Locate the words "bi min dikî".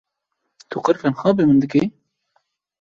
1.37-1.83